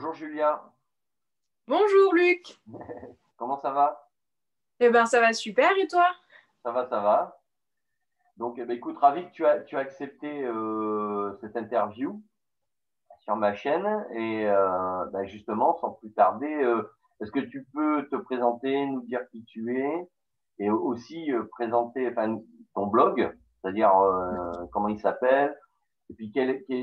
[0.00, 0.62] Bonjour Julia.
[1.68, 2.58] Bonjour Luc.
[3.36, 4.08] Comment ça va?
[4.78, 6.06] Eh bien, ça va super et toi?
[6.62, 7.38] Ça va, ça va.
[8.38, 12.18] Donc, eh ben, écoute, ravi que tu as, tu as accepté euh, cette interview
[13.24, 14.06] sur ma chaîne.
[14.14, 16.90] Et euh, ben, justement, sans plus tarder, euh,
[17.20, 20.08] est-ce que tu peux te présenter, nous dire qui tu es
[20.60, 22.10] et aussi présenter
[22.74, 23.92] ton blog, c'est-à-dire
[24.72, 25.54] comment il s'appelle,
[26.10, 26.32] et puis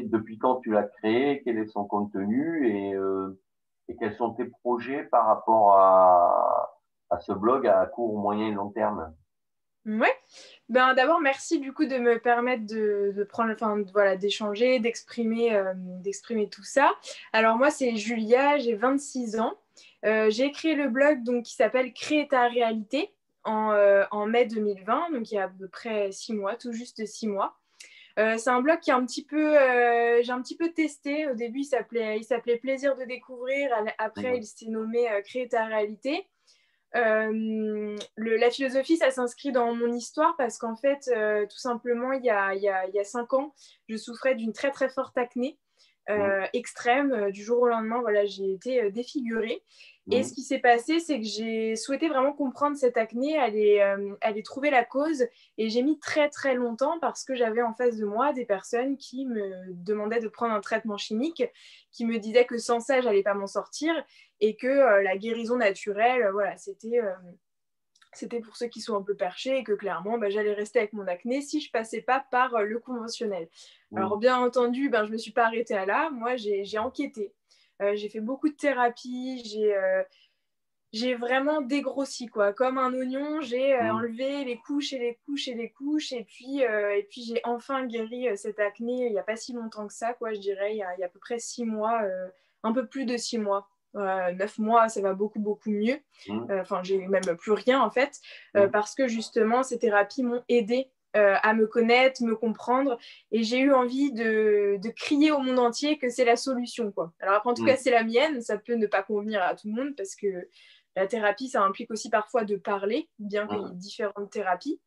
[0.06, 2.96] depuis quand tu l'as créé, quel est son contenu et,
[3.90, 6.74] et quels sont tes projets par rapport à,
[7.20, 9.14] ce blog à court, moyen et long terme?
[9.86, 10.10] Oui.
[10.68, 15.74] Ben, D'abord, merci du coup de me permettre de, prendre, enfin, voilà, d'échanger, d'exprimer, euh,
[15.76, 16.94] d'exprimer tout ça.
[17.32, 19.54] Alors moi, c'est Julia, j'ai 26 ans.
[20.06, 23.14] Euh, j'ai créé le blog donc, qui s'appelle Créer ta réalité
[23.46, 26.74] en, euh, en, mai 2020, donc il y a à peu près six mois, tout
[26.74, 27.58] juste six mois.
[28.18, 29.54] C'est un blog qui est un petit peu,
[30.24, 31.28] j'ai un petit peu testé.
[31.28, 33.70] Au début, il s'appelait, il s'appelait Plaisir de découvrir.
[34.00, 36.28] Après, il s'est nommé Créer ta réalité.
[36.96, 42.14] Euh, le, la philosophie, ça s'inscrit dans mon histoire parce qu'en fait, euh, tout simplement,
[42.14, 43.54] il y, a, il, y a, il y, a, cinq ans,
[43.90, 45.60] je souffrais d'une très très forte acné
[46.10, 47.32] euh, extrême.
[47.32, 49.64] Du jour au lendemain, voilà, j'ai été défigurée.
[50.10, 53.82] Et ce qui s'est passé, c'est que j'ai souhaité vraiment comprendre cette acné, aller,
[54.22, 55.26] aller trouver la cause.
[55.58, 58.96] Et j'ai mis très très longtemps parce que j'avais en face de moi des personnes
[58.96, 61.44] qui me demandaient de prendre un traitement chimique,
[61.92, 63.94] qui me disaient que sans ça, j'allais pas m'en sortir
[64.40, 67.12] et que euh, la guérison naturelle, euh, voilà, c'était euh,
[68.18, 70.94] c'était pour ceux qui sont un peu perchés et que clairement, bah, j'allais rester avec
[70.94, 73.48] mon acné si je passais pas par le conventionnel.
[73.96, 76.10] Alors bien entendu, ben, je me suis pas arrêtée à là.
[76.12, 77.34] Moi, j'ai enquêté.
[77.80, 79.42] j'ai fait beaucoup de thérapie.
[79.46, 79.76] J'ai
[80.94, 82.54] j'ai vraiment dégrossi quoi.
[82.54, 86.12] Comme un oignon, j'ai enlevé les couches et les couches et les couches.
[86.14, 89.88] Et puis, et puis j'ai enfin guéri cette acné il n'y a pas si longtemps
[89.88, 90.34] que ça, quoi.
[90.34, 92.02] Je dirais, il y a, il y a à peu près six mois,
[92.64, 96.00] un peu plus de six mois neuf mois, ça va beaucoup, beaucoup mieux.
[96.28, 96.52] Mmh.
[96.52, 98.20] Euh, enfin, j'ai même plus rien en fait,
[98.56, 98.72] euh, mmh.
[98.72, 102.98] parce que justement, ces thérapies m'ont aidé euh, à me connaître, me comprendre,
[103.32, 106.92] et j'ai eu envie de, de, crier au monde entier que c'est la solution.
[106.92, 107.14] Quoi.
[107.20, 107.68] Alors après, en tout mmh.
[107.68, 110.48] cas, c'est la mienne, ça peut ne pas convenir à tout le monde, parce que
[110.96, 114.82] la thérapie, ça implique aussi parfois de parler, bien qu'il y ait différentes thérapies.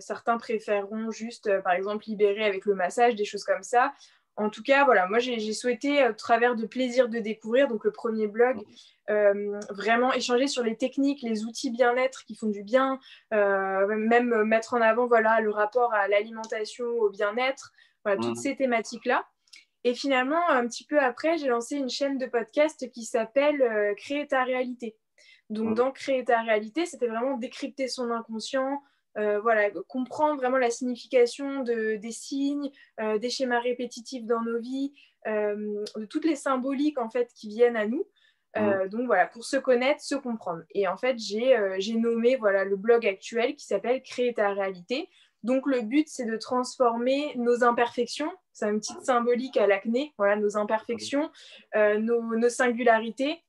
[0.00, 3.92] certains préféreront juste, par exemple, libérer avec le massage, des choses comme ça
[4.36, 7.84] en tout cas, voilà, moi j'ai souhaité, euh, au travers de plaisir de découvrir, donc
[7.84, 8.62] le premier blog,
[9.08, 12.98] euh, vraiment échanger sur les techniques, les outils bien-être qui font du bien,
[13.32, 17.72] euh, même mettre en avant voilà, le rapport à l'alimentation, au bien-être,
[18.04, 18.42] voilà, toutes mmh.
[18.42, 19.26] ces thématiques-là.
[19.84, 24.26] Et finalement, un petit peu après, j'ai lancé une chaîne de podcast qui s'appelle Créer
[24.26, 24.96] ta réalité.
[25.48, 25.74] Donc, mmh.
[25.74, 28.82] dans Créer ta réalité, c'était vraiment décrypter son inconscient,
[29.18, 34.58] euh, voilà, comprendre vraiment la signification de, des signes, euh, des schémas répétitifs dans nos
[34.58, 34.92] vies,
[35.26, 38.06] euh, de toutes les symboliques en fait qui viennent à nous.
[38.56, 38.88] Mmh.
[38.88, 40.62] Donc voilà, pour se connaître, se comprendre.
[40.74, 45.10] Et en fait, j'ai nommé voilà, le blog actuel qui s'appelle Créer ta réalité.
[45.42, 50.36] Donc le but, c'est de transformer nos imperfections, c'est une petite symbolique à l'acné, voilà,
[50.36, 51.30] nos imperfections,
[51.74, 53.44] nos, singularités,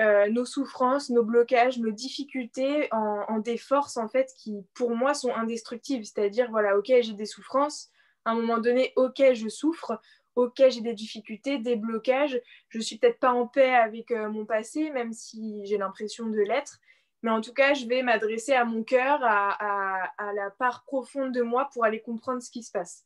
[0.00, 5.12] euh, nos souffrances, nos blocages, nos difficultés en, des forces en fait qui pour moi
[5.12, 6.06] sont indestructibles.
[6.06, 7.90] C'est-à-dire voilà, ok j'ai des souffrances,
[8.24, 10.00] à un moment donné ok je souffre,
[10.34, 14.46] ok j'ai des difficultés, des blocages, je suis peut-être pas en paix avec euh, mon
[14.46, 16.78] passé même si j'ai l'impression de l'être,
[17.22, 21.42] mais en tout cas je vais m'adresser à mon cœur, à, la part profonde de
[21.42, 23.04] moi pour aller comprendre ce qui se passe.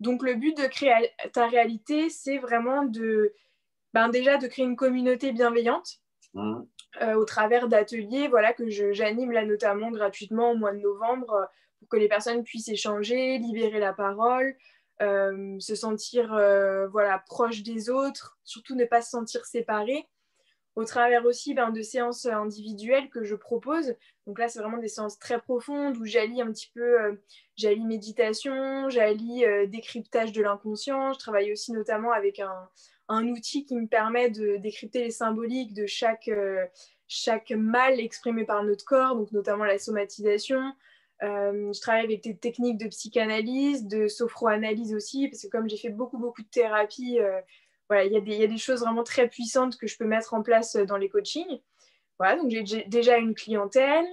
[0.00, 3.32] Donc le but de créer ta réalité, c'est vraiment de
[3.92, 6.00] ben déjà de créer une communauté bienveillante
[6.36, 11.46] Euh, au travers d'ateliers voilà, que j'anime là notamment gratuitement au mois de novembre euh,
[11.78, 14.56] pour que les personnes puissent échanger, libérer la parole,
[15.02, 16.28] euh, se sentir
[16.90, 20.06] voilà, proche des autres, surtout ne pas se sentir séparé.
[20.76, 23.94] Au travers aussi ben, de séances individuelles que je propose.
[24.26, 27.16] Donc là, c'est vraiment des séances très profondes où j'allie un petit peu,
[27.54, 31.12] j'allie méditation, j'allie décryptage de l'inconscient.
[31.12, 32.68] Je travaille aussi notamment avec un,
[33.08, 36.64] un outil qui me permet de décrypter les symboliques de chaque, euh,
[37.06, 40.60] chaque mal exprimé par notre corps, donc notamment la somatisation.
[41.22, 45.76] Euh, je travaille avec des techniques de psychanalyse, de sophroanalyse aussi, parce que comme j'ai
[45.76, 47.40] fait beaucoup, beaucoup de thérapie, euh,
[47.88, 50.42] voilà, il y, y, a des choses vraiment très puissantes que je peux mettre en
[50.42, 51.60] place dans les coachings.
[52.18, 54.06] Voilà, donc j'ai déjà une clientèle.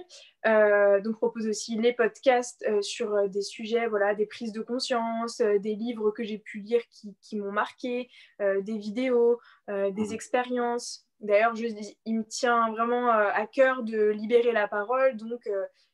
[0.44, 4.60] Euh, donc, propose aussi les podcasts euh, sur euh, des sujets, voilà, des prises de
[4.60, 6.82] conscience, des livres que j'ai pu lire
[7.20, 8.10] qui, m'ont marqué,
[8.40, 10.12] des vidéos, des mmh.
[10.12, 11.06] expériences.
[11.20, 11.54] D'ailleurs,
[12.04, 15.16] il me tient vraiment à cœur de libérer la parole.
[15.16, 15.48] Donc,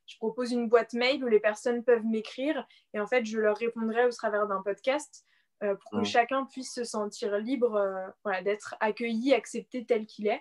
[0.07, 3.57] je propose une boîte mail où les personnes peuvent m'écrire et en fait, je leur
[3.57, 5.27] répondrai au travers d'un podcast.
[5.61, 6.05] pour que mm.
[6.05, 7.79] chacun puisse se sentir libre
[8.25, 10.41] voilà, d'être accueilli, accepté tel qu'il est.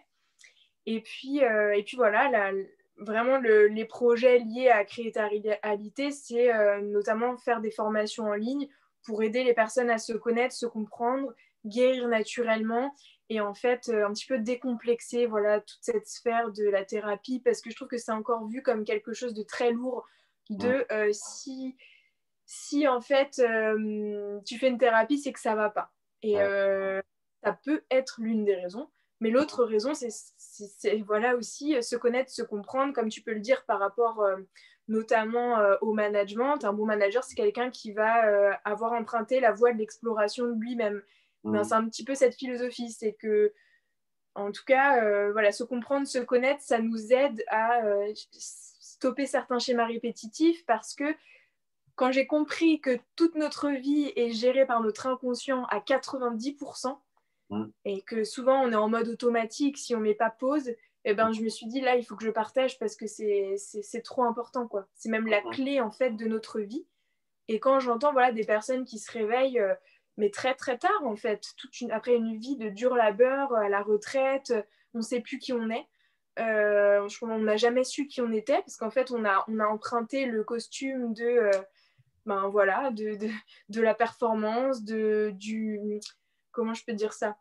[0.87, 2.51] Et puis, et puis voilà, la,
[2.97, 8.67] vraiment les projets liés à créativité, c'est notamment faire des formations en ligne
[9.03, 11.33] pour aider les personnes à se connaître, se comprendre,
[11.65, 12.93] guérir naturellement
[13.29, 17.39] et en fait euh, un petit peu décomplexer voilà toute cette sphère de la thérapie.
[17.39, 20.05] Parce que je trouve que c'est encore vu comme quelque chose de très lourd
[20.49, 21.75] de euh, si
[22.45, 25.91] si en fait euh, tu fais une thérapie c'est que ça va pas.
[26.23, 26.35] Et
[27.43, 28.89] ça peut être l'une des raisons
[29.19, 33.65] mais l'autre raison c'est voilà aussi se connaître se comprendre comme tu peux le dire
[33.65, 34.23] par rapport
[34.87, 39.77] notamment au management un bon manager c'est quelqu'un qui va avoir emprunté la voie de
[39.79, 41.01] l'exploration lui-même
[41.47, 41.63] Mm.
[41.63, 43.53] c'est un petit peu cette philosophie, c'est que,
[44.35, 49.25] en tout cas, euh, voilà, se comprendre, se connaître, ça nous aide à euh, stopper
[49.25, 51.15] certains schémas répétitifs parce que
[51.95, 56.95] quand j'ai compris que toute notre vie est gérée par notre inconscient à 90% mm.
[57.85, 60.73] Et que souvent on est en mode automatique si on ne met pas pause,
[61.05, 64.01] eh ben, je me suis dit là, il faut que je partage parce que c'est
[64.03, 64.67] trop important.
[64.67, 64.87] quoi.
[64.93, 65.49] C'est même la mm.
[65.51, 66.85] clé en fait de notre vie.
[67.47, 69.73] Et quand j'entends voilà, des personnes qui se réveillent, euh,
[70.17, 73.69] mais très très tard en fait, toute une, après une vie de dur labeur, à
[73.69, 74.53] la retraite,
[74.93, 75.87] on ne sait plus qui on est.
[76.39, 79.65] Euh, on n'a jamais su qui on était parce qu'en fait on a, on a
[79.65, 81.51] emprunté le costume de, euh,
[82.27, 83.29] ben, voilà, de, de,
[83.69, 85.79] de, la performance, de, du,
[86.57, 87.37] comment je peux dire ça,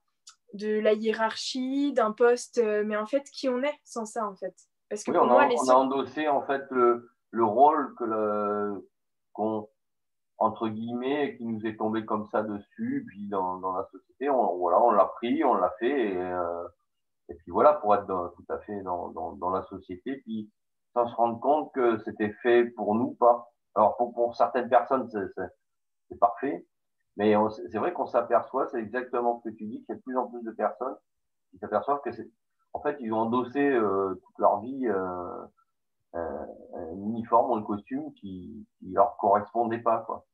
[0.52, 4.36] de la hiérarchie, d'un poste, euh, mais en fait qui on est sans ça en
[4.36, 4.54] fait.
[4.90, 8.88] Parce que on, a, on a endossé en fait le, le rôle que le,
[9.32, 9.68] qu'on
[10.38, 14.58] entre guillemets, qui nous est tombé comme ça dessus, puis dans, dans la société, on,
[14.58, 16.68] voilà, on l'a pris, on l'a fait, et, euh,
[17.30, 20.50] et, puis voilà, pour être tout à fait dans, dans, dans, la société, puis
[20.92, 23.50] sans se rendre compte que c'était fait pour nous, pas.
[23.74, 26.66] Alors pour, pour certaines personnes, c'est parfait,
[27.16, 27.34] mais
[27.70, 30.16] c'est vrai qu'on s'aperçoit, c'est exactement ce que tu dis, qu'il y a de plus
[30.18, 30.96] en plus de personnes
[31.50, 32.28] qui s'aperçoivent que c'est,
[32.72, 35.44] en fait, ils ont endossé euh, toute leur vie euh,
[36.14, 40.04] euh, un uniforme ou un costume qui ne leur correspondait pas.
[40.06, 40.26] Quoi.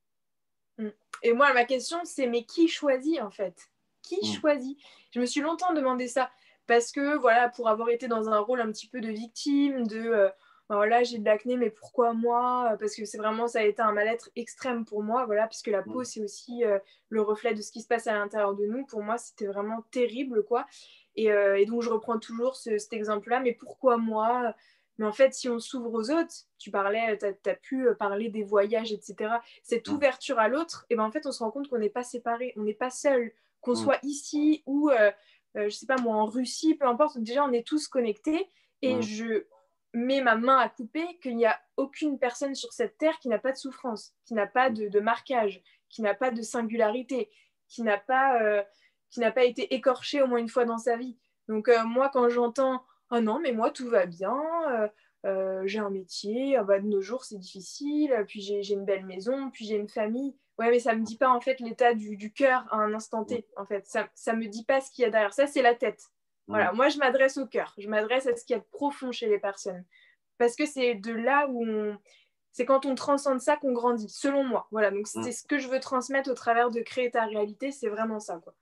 [0.78, 0.88] Mm.
[1.22, 3.70] Et moi, ma question, c'est mais qui choisit en fait?
[4.02, 4.40] Qui mm.
[4.40, 4.78] choisit?
[5.12, 6.30] Je me suis longtemps demandé ça
[6.66, 10.32] parce que voilà, pour avoir été dans un rôle un petit peu de victime, de
[10.72, 12.76] ben voilà, j'ai de l'acné, mais pourquoi moi?
[12.80, 15.82] Parce que c'est vraiment, ça a été un mal-être extrême pour moi, voilà, puisque la
[15.82, 16.78] peau, c'est aussi euh,
[17.10, 18.86] le reflet de ce qui se passe à l'intérieur de nous.
[18.86, 20.66] Pour moi, c'était vraiment terrible, quoi.
[21.14, 24.54] Et, et, donc, je reprends toujours cet exemple-là, mais pourquoi moi?
[24.98, 28.28] Mais en fait, si on s'ouvre aux autres, tu parlais, tu as, pu euh, parler
[28.28, 29.34] des voyages, etc.
[29.62, 32.04] Cette ouverture à l'autre, et ben en fait, on se rend compte qu'on n'est pas
[32.04, 35.10] séparés, on n'est pas seul, qu'on soit ici ou, euh,
[35.56, 37.18] euh, je sais pas moi, en Russie, peu importe.
[37.18, 38.48] Déjà, on est tous connectés
[38.82, 39.44] et je
[39.94, 43.38] mets ma main à couper qu'il n'y a aucune personne sur cette terre qui n'a
[43.38, 47.30] pas de souffrance, qui n'a pas de, marquage, qui n'a pas de singularité,
[47.68, 48.64] qui n'a pas,
[49.10, 51.18] qui n'a pas été écorché au moins une fois dans sa vie.
[51.48, 54.36] Donc moi, quand j'entends oh non, mais moi, tout va bien.
[54.70, 54.88] Euh,
[55.24, 59.06] euh, j'ai un métier, ah bah, de nos jours c'est difficile, puis j'ai une belle
[59.06, 60.34] maison, puis j'ai une famille.
[60.58, 63.24] Ouais, mais ça me dit pas en fait l'état du, du cœur à un instant
[63.24, 63.46] T.
[63.56, 65.32] En fait, ça, ça me dit pas ce qu'il y a derrière.
[65.32, 66.10] Ça, c'est la tête.
[66.48, 69.12] Voilà, moi je m'adresse au cœur, je m'adresse à ce qu'il y a de profond
[69.12, 69.84] chez les personnes.
[70.38, 71.96] Parce que c'est de là où on.
[72.50, 74.66] C'est quand on transcende ça qu'on grandit, selon moi.
[74.70, 77.88] Voilà, donc c'est ce que je veux transmettre au travers de créer ta réalité, c'est
[77.88, 78.38] vraiment ça.
[78.42, 78.52] Quoi.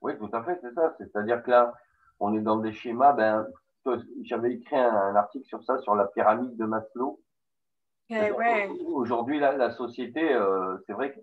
[0.00, 0.94] Oui, tout à fait, c'est ça.
[0.98, 1.74] C'est-à-dire que là,
[2.20, 3.12] on est dans des schémas.
[3.14, 3.48] Ben,
[4.22, 7.20] j'avais écrit un, article sur ça, sur la pyramide de Maslow.
[8.10, 8.68] Eh ouais.
[8.86, 11.20] Aujourd'hui, la, la, société, euh, c'est vrai que,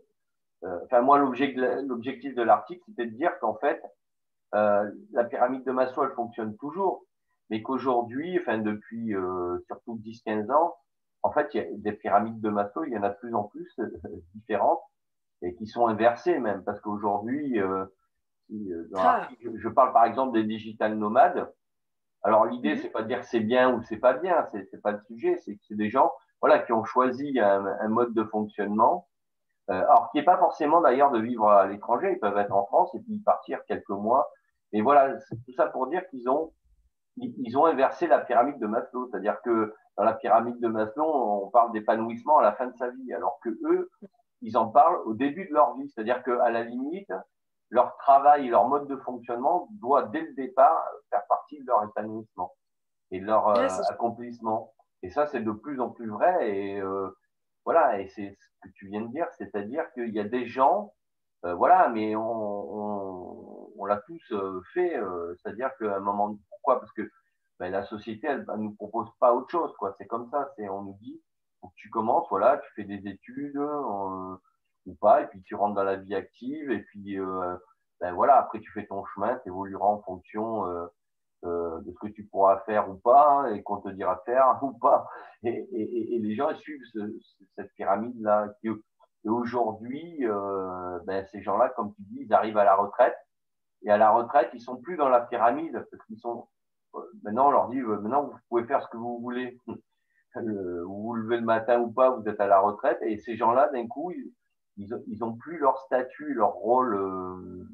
[0.67, 3.81] euh, enfin, moi, l'objectif de l'article, c'était de dire qu'en fait,
[4.53, 7.05] euh, la pyramide de Maslow, elle fonctionne toujours,
[7.49, 10.75] mais qu'aujourd'hui, enfin, depuis euh, surtout 10-15 ans,
[11.23, 13.33] en fait, il y a des pyramides de Maslow, il y en a de plus
[13.33, 13.79] en plus
[14.35, 14.81] différentes
[15.41, 17.85] et qui sont inversées même, parce qu'aujourd'hui, euh,
[18.95, 19.27] ah.
[19.55, 21.51] je parle par exemple des digital nomades.
[22.23, 22.81] Alors l'idée, mhm.
[22.81, 25.55] c'est pas de dire c'est bien ou c'est pas bien, c'est pas le sujet, c'est
[25.55, 29.07] que c'est des gens voilà, qui ont choisi un, mode de fonctionnement,
[29.69, 32.65] euh, alors qui n'est pas forcément d'ailleurs de vivre à l'étranger, ils peuvent être en
[32.65, 34.29] France et puis partir quelques mois.
[34.73, 36.53] Et voilà, c'est tout ça pour dire qu'ils ont
[37.17, 41.49] ils, ont inversé la pyramide de Maslow, c'est-à-dire que dans la pyramide de Maslow, on
[41.49, 43.91] parle d'épanouissement à la fin de sa vie, alors que eux,
[44.41, 47.13] ils en parlent au début de leur vie, c'est-à-dire qu'à la limite,
[47.69, 52.53] leur travail, leur mode de fonctionnement doit dès le départ faire partie de leur épanouissement
[53.11, 54.73] et de leur euh, accomplissement.
[55.01, 56.49] Et ça, c'est de plus en plus vrai.
[56.49, 57.09] Et euh,
[57.65, 60.93] voilà, et c'est ce que tu viens de dire, c'est-à-dire qu'il y a des gens,
[61.45, 62.92] euh, voilà, mais on, on,
[63.85, 64.33] l'a tous
[64.73, 64.99] fait,
[65.41, 66.79] c'est-à-dire qu'à un moment, pourquoi?
[66.79, 67.09] Parce que
[67.59, 69.95] ben, la société, elle ne nous propose pas autre chose, quoi.
[69.97, 71.21] C'est comme ça, c'est on nous dit,
[71.61, 75.75] faut que tu commences, voilà, tu fais des études ou pas, et puis tu rentres
[75.75, 77.17] dans la vie active, et puis
[78.01, 80.65] ben voilà, après tu fais ton chemin, tu évolueras en fonction
[81.43, 84.73] de ce que tu pourras faire ou pas, hein, et qu'on te dira faire ou
[84.73, 85.07] pas.
[85.43, 86.83] Et, et, et les gens suivent
[87.55, 88.53] cette pyramide-là.
[88.63, 90.25] Et aujourd'hui,
[91.05, 93.15] ben, ces gens-là, comme tu dis, ils arrivent à la retraite,
[93.83, 96.47] et à la retraite, ils sont plus dans la pyramide, parce qu'ils sont
[97.23, 99.59] maintenant on leur dit maintenant vous pouvez faire ce que vous voulez.
[100.35, 102.99] vous vous levez le matin ou pas, vous êtes à la retraite.
[103.01, 104.33] Et ces gens-là, d'un coup, ils,
[105.07, 107.67] ils, ont plus leur statut, leur rôle euh,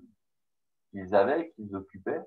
[0.91, 2.21] qu'ils avaient, qu'ils occupaient.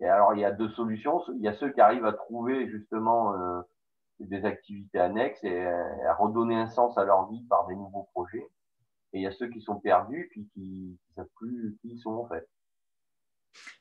[0.00, 1.22] Et alors, il y a deux solutions.
[1.36, 3.62] Il y a ceux qui arrivent à trouver justement euh,
[4.20, 8.46] des activités annexes et à redonner un sens à leur vie par des nouveaux projets.
[9.12, 11.98] Et il y a ceux qui sont perdus puis qui ne savent plus qui ils
[11.98, 12.46] sont en fait.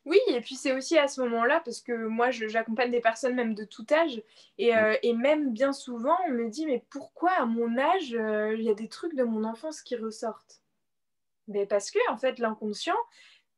[0.06, 3.56] Oui, et puis c'est aussi à ce moment-là, parce que moi j'accompagne des personnes même
[3.56, 4.22] de tout âge,
[4.58, 8.56] et, euh, et, même bien souvent on me dit, mais pourquoi à mon âge, euh,
[8.56, 10.62] il y a des trucs de mon enfance qui ressortent?
[11.48, 12.98] Mais Parce que en fait l'inconscient,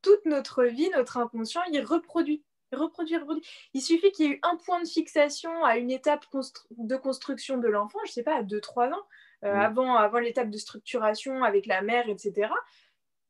[0.01, 2.43] toute notre vie, notre inconscient, il reproduit.
[2.72, 3.43] Il reproduit, reproduit.
[3.74, 6.25] Il suffit qu'il y ait eu un point de fixation à une étape
[6.72, 9.03] de construction de l'enfant, je ne sais pas, à 2-3 ans,
[9.43, 12.50] euh, avant, avant l'étape de structuration avec la mère, etc.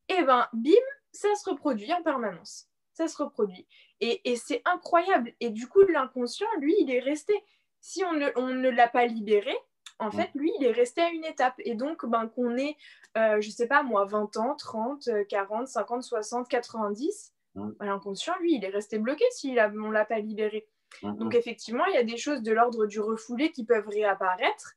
[0.08, 0.72] Et ben, bim,
[1.12, 3.66] ça se reproduit en permanence ça se reproduit.
[4.00, 5.32] Et, c'est incroyable.
[5.40, 7.34] Et du coup, l'inconscient, lui, il est resté.
[7.80, 9.54] Si on ne, l'a pas libéré,
[9.98, 11.54] en fait, lui, il est resté à une étape.
[11.58, 12.76] Et donc, ben, qu'on ait,
[13.18, 17.34] euh, je sais pas moi, 20 ans, 30, 40, 50, 60, 90,
[17.80, 20.66] l'inconscient, lui, il est resté bloqué si on ne l'a pas libéré.
[21.02, 21.36] Mm, donc, mm.
[21.36, 24.72] effectivement, il y a des choses de l'ordre du refoulé qui peuvent réapparaître.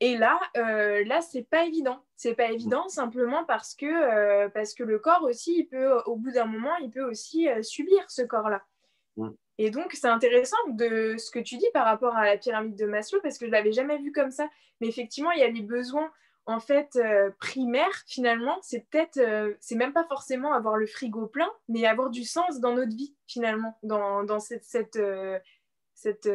[0.00, 2.04] Et là, euh, là, c'est pas évident.
[2.16, 6.16] C'est pas évident simplement parce que, euh, parce que le corps aussi, il peut, au
[6.16, 8.62] bout d'un moment, il peut aussi euh, subir ce corps-là.
[9.16, 9.30] Mm.
[9.58, 12.86] Et donc, c'est intéressant de ce que tu dis par rapport à la pyramide de
[12.86, 14.48] Maslow parce que je l'avais jamais vu comme ça.
[14.80, 16.12] Mais effectivement, il y a les besoins
[16.46, 18.04] en fait euh, primaires.
[18.06, 19.20] Finalement, c'est peut-être,
[19.58, 23.16] c'est même pas forcément avoir le frigo plein, mais avoir du sens dans notre vie
[23.26, 24.98] finalement, dans, dans cette, cette
[25.98, 26.28] cette,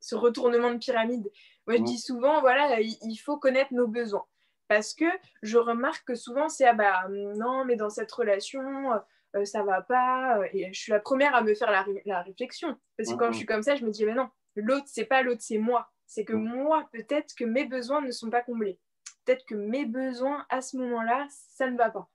[0.00, 1.30] ce retournement de pyramide.
[1.66, 4.26] Moi, je dis souvent, voilà, il faut connaître nos besoins.
[4.68, 5.04] Parce que
[5.42, 8.92] je remarque que souvent, c'est ah bah non, mais dans cette relation,
[9.36, 10.38] euh, ça va pas.
[10.38, 12.76] Euh, et je suis la première à me faire la, réflexion.
[12.96, 15.22] Parce que quand je suis comme ça, je me dis, mais non, l'autre, c'est pas
[15.22, 15.90] l'autre, c'est moi.
[16.06, 18.78] C'est que moi, peut-être que mes besoins ne sont pas comblés.
[19.24, 22.08] Peut-être que mes besoins, à ce moment-là, ça ne va pas.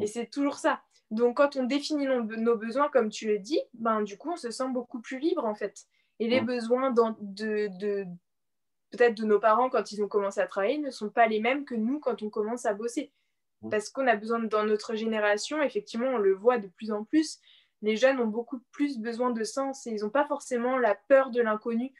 [0.00, 0.82] Et c'est toujours ça.
[1.10, 4.50] Donc, quand on définit nos, besoins, comme tu le dis, ben, du coup, on se
[4.50, 5.86] sent beaucoup plus libre, en fait.
[6.18, 8.04] Et les besoins de, de,
[8.90, 11.64] peut-être de nos parents quand ils ont commencé à travailler ne sont pas les mêmes
[11.64, 13.12] que nous quand on commence à bosser.
[13.62, 13.70] Mmh.
[13.70, 17.38] Parce qu'on a besoin, dans notre génération, effectivement, on le voit de plus en plus,
[17.82, 21.30] les jeunes ont beaucoup plus besoin de sens et ils n'ont pas forcément la peur
[21.30, 21.92] de l'inconnu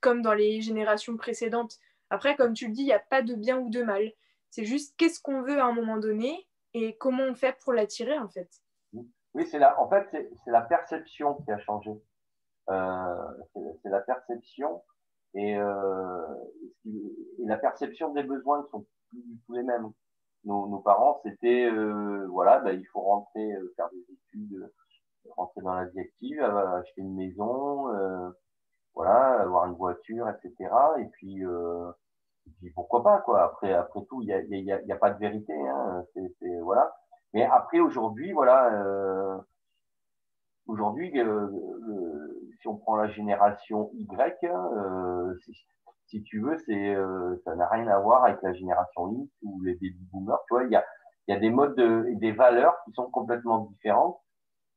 [0.00, 1.78] comme dans les générations précédentes.
[2.10, 4.12] Après, comme tu le dis, il n'y a pas de bien ou de mal.
[4.50, 8.18] C'est juste qu'est-ce qu'on veut à un moment donné et comment on fait pour l'attirer
[8.18, 8.50] en fait.
[9.34, 10.06] Oui, c'est la, en fait,
[10.44, 11.90] c'est la perception qui a changé.
[12.70, 13.26] Euh,
[13.82, 14.82] c'est la perception
[15.34, 16.34] et, euh,
[16.86, 19.90] et, la perception des besoins ne sont plus du tout les mêmes.
[20.44, 24.70] Nos, nos parents, c'était, euh, voilà, bah, il faut rentrer, euh, faire des études,
[25.36, 28.30] rentrer dans la vie active, acheter une maison, euh,
[28.94, 30.70] voilà, avoir une voiture, etc.
[31.00, 31.90] Et puis, euh,
[32.46, 33.42] et puis pourquoi pas, quoi.
[33.44, 36.04] Après, après tout, il y a, y, a, y a, pas de vérité, hein.
[36.14, 36.92] C'est, voilà.
[37.32, 39.38] Mais après, aujourd'hui, voilà, euh,
[40.66, 41.48] aujourd'hui, euh,
[42.60, 45.34] si on prend la génération Y, euh,
[46.06, 49.62] si, tu veux, c'est euh, ça n'a rien à voir avec la génération X ou
[49.62, 50.38] les baby boomers.
[50.46, 50.84] Tu vois, il y a,
[51.28, 54.20] y a des modes et des valeurs qui sont complètement différentes.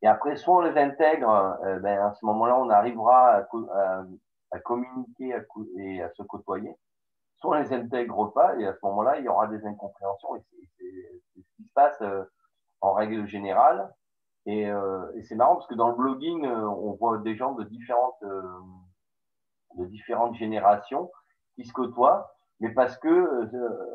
[0.01, 4.03] Et après, soit on les intègre, euh, ben, à ce moment-là, on arrivera à, à,
[4.51, 5.35] à communiquer
[5.77, 6.75] et à se côtoyer.
[7.37, 10.35] Soit on les intègre pas, et à ce moment-là, il y aura des incompréhensions.
[10.35, 10.41] Et
[10.77, 12.01] c'est ce qui se passe
[12.81, 13.93] en règle générale.
[14.47, 17.53] Et, euh, et c'est marrant parce que dans le blogging, euh, on voit des gens
[17.53, 18.41] de différentes, euh,
[19.75, 21.11] de différentes générations
[21.55, 23.89] qui se côtoient, mais parce que euh,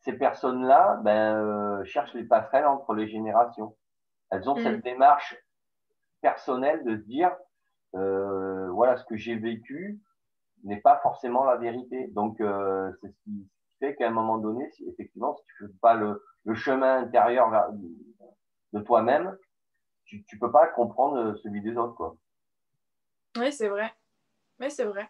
[0.00, 3.74] ces personnes-là ben, cherchent les passerelles entre les générations.
[4.30, 4.82] Elles ont cette mm.
[4.82, 5.36] démarche
[6.20, 7.34] personnelle de se dire,
[7.92, 10.00] voilà, ce que j'ai vécu
[10.64, 12.08] n'est pas forcément la vérité.
[12.08, 15.94] Donc, c'est ce qui fait qu'à un moment donné, si, effectivement, si tu fais pas
[15.94, 17.50] le, le chemin intérieur
[18.72, 19.36] de toi-même,
[20.04, 22.16] tu, tu peux pas comprendre euh, celui des autres, quoi.
[23.36, 23.92] Oui, c'est vrai.
[24.60, 25.08] Oui, c'est vrai.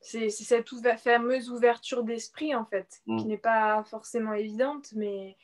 [0.00, 3.28] C'est cette fameuse ouverture d'esprit, en fait, qui mm.
[3.28, 5.36] n'est pas forcément évidente, mais,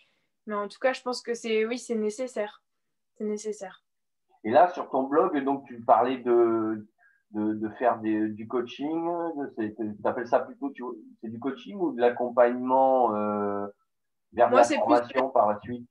[0.46, 2.62] mais en tout cas, je pense que c'est oui, c'est nécessaire.
[3.16, 3.84] C'est nécessaire.
[4.44, 6.88] Et là, sur ton blog, donc, tu parlais de,
[7.32, 9.08] de, de faire des, du coaching.
[9.56, 10.72] Tu appelles ça plutôt
[11.20, 13.66] c'est du coaching ou de l'accompagnement euh,
[14.32, 15.86] vers la formation par la suite?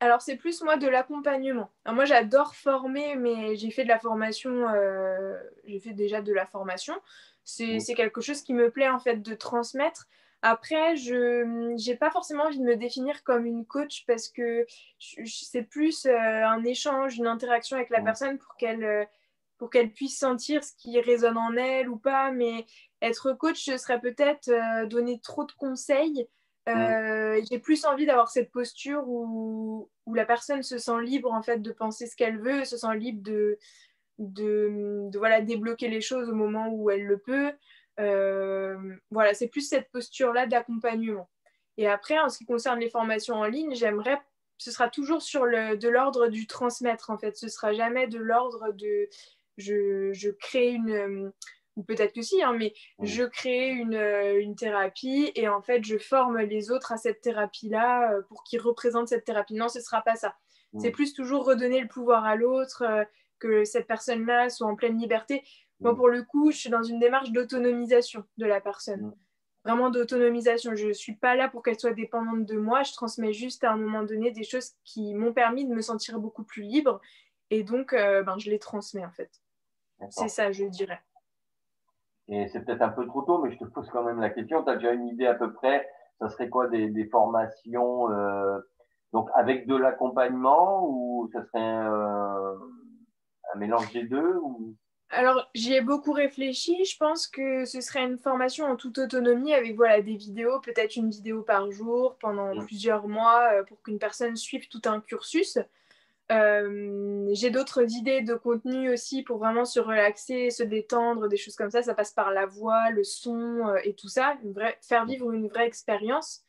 [0.00, 1.70] Alors, c'est plus moi de l'accompagnement.
[1.86, 6.46] Moi, j'adore former, mais j'ai fait de la formation, euh, j'ai fait déjà de la
[6.46, 6.94] formation.
[7.42, 10.06] C'est quelque chose qui me plaît, en fait, de transmettre.
[10.42, 14.66] Après, je n'ai pas forcément envie de me définir comme une coach parce que
[15.00, 19.04] c'est plus euh, un échange, une interaction avec la personne pour qu'elle euh,
[19.58, 22.30] pour qu'elle puisse sentir ce qui résonne en elle ou pas.
[22.30, 22.64] Mais
[23.02, 24.50] être coach, ce serait peut-être
[24.88, 26.28] donner trop de conseils
[26.68, 31.42] euh, j'ai plus envie d'avoir cette posture où, où, la personne se sent libre en
[31.42, 33.58] fait de penser ce qu'elle veut, se sent libre de,
[34.18, 37.52] de, voilà, débloquer les choses au moment où elle le peut.
[38.00, 38.76] Euh,
[39.10, 41.30] voilà, c'est plus cette posture-là d'accompagnement.
[41.78, 44.20] Et après, en ce qui concerne les formations en ligne, j'aimerais,
[44.58, 47.36] ce sera toujours sur le, de l'ordre du transmettre en fait.
[47.36, 49.08] Ce sera jamais de l'ordre de
[49.58, 51.32] je, je crée une
[51.78, 55.84] ou peut-être que si, hein, mais je crée une, euh, une, thérapie et en fait,
[55.84, 59.54] je forme les autres à cette thérapie-là euh, pour qu'ils représentent cette thérapie.
[59.54, 60.34] Non, ce ne sera pas ça.
[60.78, 63.04] C'est plus toujours redonner le pouvoir à l'autre, euh,
[63.38, 65.42] que cette personne-là soit en pleine liberté.
[65.80, 69.14] Moi, pour le coup, je suis dans une démarche d'autonomisation de la personne.
[69.64, 70.74] Vraiment d'autonomisation.
[70.74, 72.82] Je ne suis pas là pour qu'elle soit dépendante de moi.
[72.82, 76.18] Je transmets juste à un moment donné des choses qui m'ont permis de me sentir
[76.18, 77.00] beaucoup plus libre.
[77.50, 79.30] Et donc, ben, je les transmets en fait.
[80.10, 81.00] C'est ça, je dirais.
[82.28, 84.62] Et c'est peut-être un peu trop tôt, mais je te pose quand même la question.
[84.62, 85.88] Tu as déjà une idée à peu près
[86.20, 88.58] Ça serait quoi des, des formations euh,
[89.12, 92.54] donc avec de l'accompagnement ou ça serait un,
[93.54, 94.74] un mélange des deux ou...
[95.10, 96.84] Alors, j'y ai beaucoup réfléchi.
[96.84, 100.96] Je pense que ce serait une formation en toute autonomie avec voilà, des vidéos, peut-être
[100.96, 102.66] une vidéo par jour pendant mmh.
[102.66, 105.58] plusieurs mois euh, pour qu'une personne suive tout un cursus.
[106.30, 111.56] Euh, j'ai d'autres idées de contenu aussi pour vraiment se relaxer, se détendre, des choses
[111.56, 111.82] comme ça.
[111.82, 114.36] Ça passe par la voix, le son euh, et tout ça.
[114.82, 116.42] Faire vivre une vraie expérience.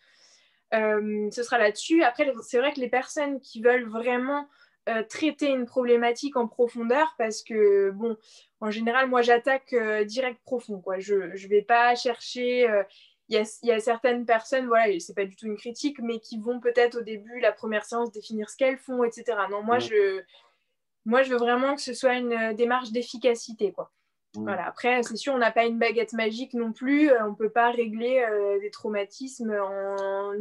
[0.74, 2.04] Euh, ce sera là-dessus.
[2.04, 4.48] Après, c'est vrai que les personnes qui veulent vraiment
[5.08, 8.18] traiter une problématique en profondeur, parce que, bon,
[8.60, 9.76] en général, moi, j'attaque
[10.08, 10.82] direct profond.
[10.82, 10.98] Quoi.
[10.98, 12.68] Je ne vais pas chercher
[13.30, 16.60] il y, a, certaines personnes, voilà, c'est pas du tout une critique, mais qui vont
[16.60, 19.38] peut-être au début, la première séance, définir ce qu'elles font, etc.
[19.52, 20.22] Non, moi, je,
[21.06, 23.92] moi, je veux vraiment que ce soit une euh, démarche d'efficacité, quoi.
[24.36, 24.66] Voilà.
[24.68, 27.12] Après, c'est sûr, on n'a pas une baguette magique non plus.
[27.12, 30.34] Euh, on ne peut pas régler euh, des traumatismes en,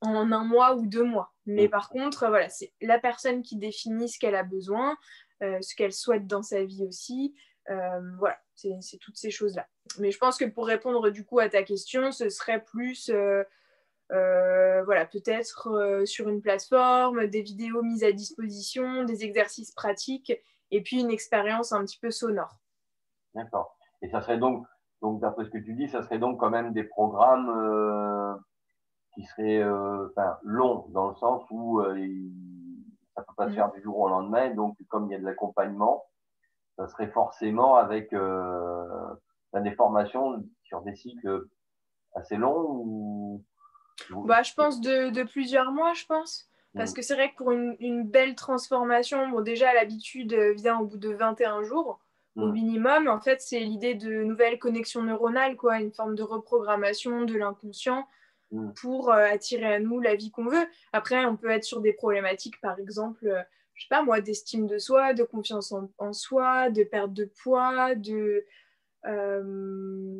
[0.00, 1.32] en, un mois ou deux mois.
[1.46, 4.96] Mais par contre, voilà, c'est la personne qui définit ce qu'elle a besoin,
[5.40, 7.34] ce qu'elle souhaite dans sa vie aussi.
[7.66, 9.66] voilà, c'est toutes ces choses-là.
[9.98, 13.44] Mais je pense que pour répondre du coup à ta question, ce serait plus, euh,
[14.12, 20.32] euh, voilà, peut-être euh, sur une plateforme, des vidéos mises à disposition, des exercices pratiques
[20.70, 22.58] et puis une expérience un petit peu sonore.
[23.34, 23.76] D'accord.
[24.02, 24.66] Et ça serait donc,
[25.02, 28.42] donc d'après ce que tu dis, ça serait donc quand même des programmes
[29.14, 29.62] qui seraient
[30.42, 33.54] longs dans le sens où ça ne peut pas se mm.
[33.54, 34.52] faire du jour au lendemain.
[34.54, 36.04] Donc, comme il y a de l'accompagnement,
[36.78, 38.14] ça serait forcément avec
[39.54, 41.44] des formations sur des cycles
[42.14, 43.44] assez longs ou...
[44.24, 46.48] bah, Je pense de, plusieurs mois, je pense.
[46.74, 46.94] Parce mm.
[46.94, 51.10] que c'est vrai que pour une, belle transformation, bon, déjà l'habitude vient au bout de
[51.10, 52.00] 21 jours
[52.38, 52.52] au mm.
[52.52, 53.08] minimum.
[53.08, 58.06] En fait, c'est l'idée de nouvelles connexions neuronales, quoi, une forme de reprogrammation de l'inconscient
[58.52, 58.72] mm.
[58.80, 60.66] pour euh, attirer à nous la vie qu'on veut.
[60.92, 63.42] Après, on peut être sur des problématiques, par exemple, euh,
[63.78, 67.94] je sais pas moi, d'estime de soi, de confiance en, soi, de perte de poids,
[67.94, 68.44] de
[69.06, 69.42] euh,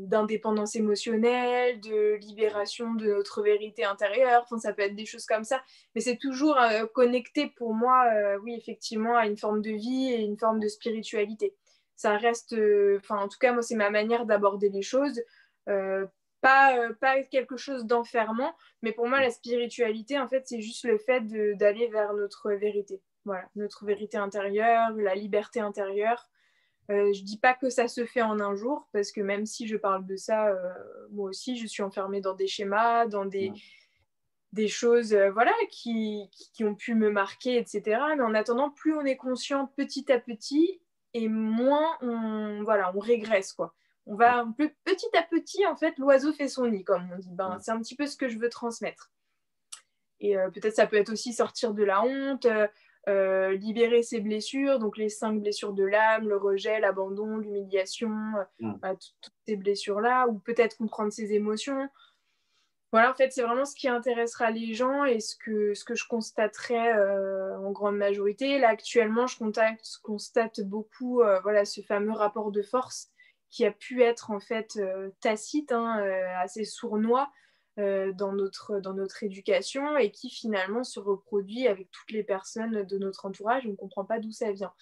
[0.06, 4.42] d'indépendance émotionnelle, de libération de notre vérité intérieure.
[4.44, 5.60] Enfin, ça peut être des choses comme ça.
[5.94, 10.12] Mais c'est toujours euh, connecté pour moi, euh, oui, effectivement, à une forme de vie
[10.12, 11.56] et une forme de spiritualité.
[11.96, 12.54] Ça reste,
[12.98, 15.20] enfin, en tout cas, moi, c'est ma manière d'aborder les choses.
[16.40, 20.98] pas, pas quelque chose d'enfermant, mais pour moi, la spiritualité, en fait, c'est juste le
[20.98, 23.02] fait d'aller vers notre vérité.
[23.28, 26.30] Voilà, notre vérité intérieure, la liberté intérieure.
[26.90, 29.66] Euh, je dis pas que ça se fait en un jour, parce que même si
[29.66, 30.72] je parle de ça, euh,
[31.10, 33.52] moi aussi, je suis enfermée dans des schémas, dans des,
[34.54, 38.00] des choses euh, voilà, qui, qui, ont pu me marquer, etc.
[38.16, 40.80] Mais en attendant, plus on est conscient petit à petit,
[41.12, 43.52] et moins on, voilà, on régresse.
[43.52, 43.74] Quoi.
[44.06, 47.28] On va petit à petit, en fait, l'oiseau fait son nid, comme on dit.
[47.32, 49.12] Ben, c'est un petit peu ce que je veux transmettre.
[50.20, 52.46] Et peut-être ça peut être aussi sortir de la honte,
[53.08, 58.12] euh, libérer ses blessures, donc les cinq blessures de l'âme, le rejet, l'abandon, l'humiliation,
[58.62, 58.78] euh, mm.
[59.22, 61.88] toutes ces blessures-là, ou peut-être comprendre ses émotions.
[62.92, 65.94] Voilà, en fait, c'est vraiment ce qui intéressera les gens et ce que, ce que
[65.94, 68.58] je constaterai euh, en grande majorité.
[68.58, 69.38] Là, actuellement, je
[70.02, 73.08] constate, beaucoup voilà, ce fameux rapport de force
[73.50, 74.78] qui a pu être en fait
[75.20, 76.02] tacite, hein,
[76.42, 77.30] assez sournois,
[77.78, 82.98] dans, notre, dans notre éducation et qui finalement se reproduit avec toutes les personnes de
[82.98, 83.66] notre entourage.
[83.66, 84.72] On ne comprend pas d'où ça vient.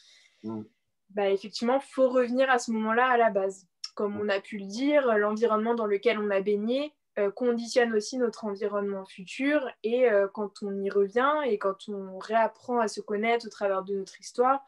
[0.42, 0.62] Mm.
[1.11, 3.66] Bah, effectivement, il faut revenir à ce moment-là à la base.
[3.94, 8.18] Comme on a pu le dire, l'environnement dans lequel on a baigné euh, conditionne aussi
[8.18, 9.66] notre environnement futur.
[9.82, 13.82] Et euh, quand on y revient et quand on réapprend à se connaître au travers
[13.85, 14.62] de notre histoire,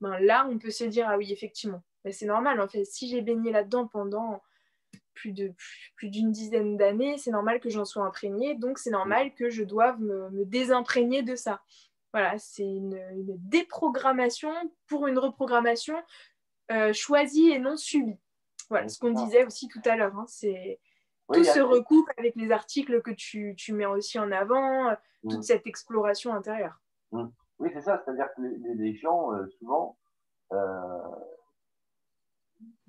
[0.00, 2.58] ben là, on peut se dire, ah oui, effectivement, mais c'est normal.
[2.60, 4.42] En fait, si j'ai baigné là-dedans pendant
[5.14, 5.52] plus de
[5.96, 8.54] plus d'une dizaine d'années, c'est normal que j'en sois imprégnée.
[8.54, 11.60] Donc, c'est normal que je doive me, me désimprégner de ça.
[12.12, 12.98] Voilà, c'est une,
[13.38, 14.52] déprogrammation
[14.88, 15.96] pour une reprogrammation
[16.72, 18.18] euh, choisie et non subie.
[18.68, 20.16] Voilà, ce qu'on disait aussi tout à l'heure.
[20.16, 20.80] Hein, c'est
[21.32, 24.94] tout se recoupe avec les articles que tu, tu mets aussi en avant, euh,
[25.28, 25.42] toute mm.
[25.42, 26.80] cette exploration intérieure.
[27.12, 27.28] Mm.
[27.60, 28.02] Oui, c'est ça.
[28.04, 28.42] C'est-à-dire que
[28.74, 29.96] les, gens, euh, souvent,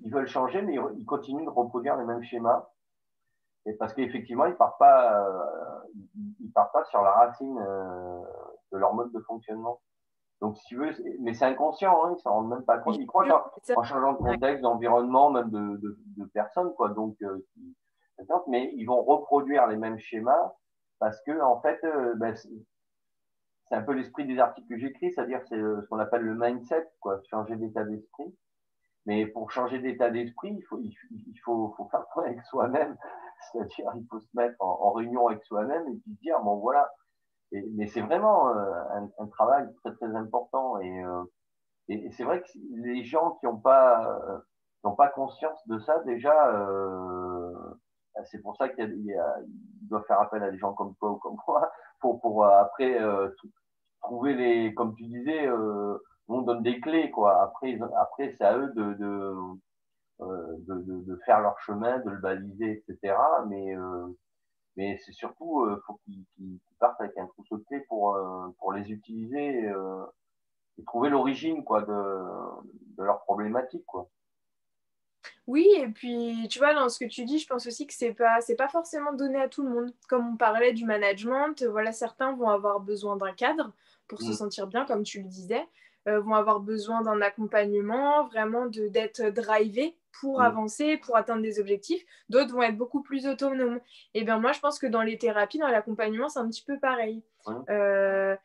[0.00, 2.68] ils veulent changer, mais ils continuent de reproduire les mêmes schémas.
[3.66, 5.24] Et parce qu'effectivement, ils partent pas,
[6.40, 7.54] ils partent pas sur la racine
[8.72, 9.80] de leur mode de fonctionnement.
[10.42, 12.96] Donc, si tu veux, mais c'est inconscient, hein, ils s'en rendent même pas compte.
[12.98, 13.24] Ils croient
[13.76, 16.88] en, changeant de contexte, d'environnement, même de, de, de, personnes, quoi.
[16.88, 17.46] Donc, euh,
[18.48, 20.52] mais ils vont reproduire les mêmes schémas
[20.98, 25.42] parce que, en fait, euh, ben, c'est un peu l'esprit des articles que j'écris, c'est-à-dire
[25.48, 28.36] c'est euh, ce qu'on appelle le mindset, quoi, changer d'état d'esprit.
[29.06, 32.96] Mais pour changer d'état d'esprit, il faut, il, faut, faut faire avec soi-même?
[33.52, 36.88] C'est-à-dire, il faut se mettre en, en réunion avec soi-même et puis dire, bon, voilà,
[37.74, 41.24] mais c'est vraiment euh, un, travail très très important euh,
[41.88, 44.20] et, et, c'est vrai que les gens qui n'ont pas
[44.84, 47.74] qui pas conscience de ça déjà euh,
[48.24, 49.14] c'est pour ça qu'il
[49.82, 52.98] doit faire appel à des gens comme toi ou comme moi pour pour après
[54.00, 55.48] trouver les comme tu disais
[56.28, 59.44] on donne des clés quoi après après c'est à eux de de,
[60.20, 63.14] de de, faire leur chemin de le baliser etc
[63.48, 63.74] mais
[64.76, 66.24] mais c'est surtout, il euh, faut qu'ils
[66.78, 70.04] partent avec un trousseau de clés pour, euh, pour les utiliser euh,
[70.78, 72.14] et trouver l'origine quoi de,
[72.96, 74.08] de leur problématique quoi.
[75.48, 78.14] Oui, et puis tu vois, dans ce que tu dis, je pense aussi que c'est
[78.14, 79.94] pas c'est pas forcément donné à tout le monde.
[80.08, 83.72] Comme on parlait du management, voilà, certains vont avoir besoin d'un cadre
[84.06, 84.34] pour se mm.
[84.34, 85.66] sentir bien, comme tu le disais.
[86.08, 90.42] Euh, vont avoir besoin d'un accompagnement, vraiment d'être drivés pour mm.
[90.42, 92.04] avancer, pour atteindre des objectifs.
[92.28, 93.80] D'autres vont être beaucoup plus autonomes.
[94.14, 96.76] Et bien moi, je pense que dans les thérapies, dans l'accompagnement, c'est un petit peu
[96.80, 97.22] pareil.
[97.70, 98.36] Euh,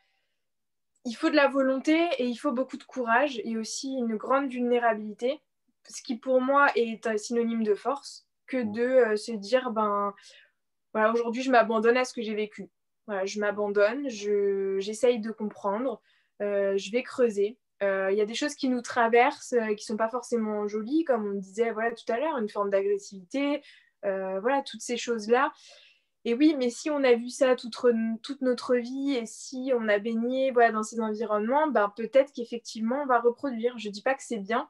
[1.06, 4.52] il faut de la volonté et il faut beaucoup de courage et aussi une grande
[4.52, 5.42] vulnérabilité,
[5.88, 8.72] ce qui pour moi est un synonyme de force que mm.
[8.72, 10.14] de euh, se dire, ben
[10.94, 12.70] voilà, aujourd'hui, je m'abandonne à ce que j'ai vécu.
[13.08, 16.02] Voilà, je m'abandonne, j'essaye de comprendre,
[16.40, 17.58] je vais creuser.
[17.84, 21.04] Euh, il y a des choses qui nous traversent, euh, qui sont pas forcément jolies,
[21.04, 23.62] comme on disait voilà, tout à l'heure, une forme d'agressivité,
[24.04, 25.52] voilà, toutes ces choses-là.
[26.24, 27.76] Et oui, mais si on a vu ça toute,
[28.24, 33.02] toute notre vie et si on a baigné voilà, dans ces environnements, ben, peut-être qu'effectivement,
[33.04, 33.78] on va reproduire.
[33.78, 34.68] Je ne dis pas que c'est bien,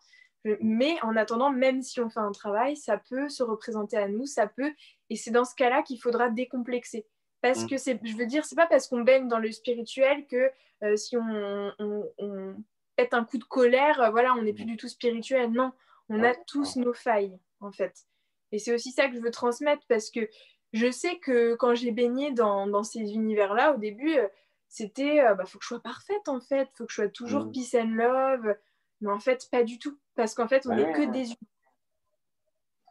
[0.61, 4.25] mais en attendant, même si on fait un travail, ça peut se représenter à nous,
[4.25, 4.71] ça peut,
[5.09, 7.05] et c'est dans ce cas-là qu'il faudra décomplexer.
[7.41, 7.67] Parce mm.
[7.67, 10.51] que c'est, je veux dire, c'est pas parce qu'on baigne dans le spirituel que
[10.83, 12.55] euh, si on, on,
[12.95, 15.51] pète un coup de colère, euh, voilà, on n'est plus du tout spirituel.
[15.51, 15.71] Non,
[16.09, 18.05] on a tous nos failles, en fait.
[18.51, 20.27] Et c'est aussi ça que je veux transmettre parce que
[20.73, 24.27] je sais que quand j'ai baigné dans, dans ces univers-là, au début, euh,
[24.67, 27.51] c'était bah, faut que je sois parfaite, en fait, faut que je sois toujours mm.
[27.51, 28.55] peace and love.
[29.01, 29.97] Mais en fait, pas du tout.
[30.15, 31.37] Parce qu'en fait, on n'est que des humains.